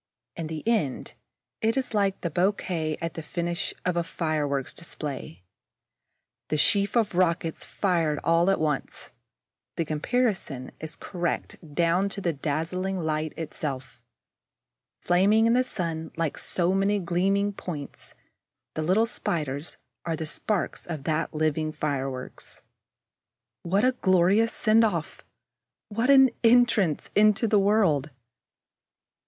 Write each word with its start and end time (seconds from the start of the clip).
In 0.35 0.47
the 0.47 0.67
end, 0.67 1.13
it 1.61 1.77
is 1.77 1.93
like 1.93 2.21
the 2.21 2.31
bouquet 2.31 2.97
at 3.01 3.13
the 3.13 3.21
finish 3.21 3.71
of 3.85 3.95
a 3.95 4.03
fireworks 4.03 4.73
display, 4.73 5.43
the 6.47 6.57
sheaf 6.57 6.95
of 6.97 7.13
rockets 7.13 7.63
fired 7.63 8.17
all 8.23 8.49
at 8.49 8.59
once. 8.59 9.11
The 9.75 9.85
comparison 9.85 10.71
is 10.79 10.95
correct 10.95 11.57
down 11.75 12.09
to 12.09 12.19
the 12.19 12.33
dazzling 12.33 12.99
light 12.99 13.33
itself. 13.37 14.01
Flaming 14.99 15.45
in 15.45 15.53
the 15.53 15.63
sun 15.63 16.09
like 16.17 16.35
so 16.39 16.73
many 16.73 16.97
gleaming 16.97 17.53
points, 17.53 18.15
the 18.73 18.81
little 18.81 19.05
Spiders 19.05 19.77
are 20.03 20.15
the 20.15 20.25
sparks 20.25 20.87
of 20.87 21.03
that 21.03 21.31
living 21.31 21.71
fireworks. 21.71 22.63
What 23.61 23.85
a 23.85 23.91
glorious 23.91 24.51
send 24.51 24.83
off! 24.83 25.23
What 25.89 26.09
an 26.09 26.31
entrance 26.43 27.11
into 27.13 27.47
the 27.47 27.59
world! 27.59 28.09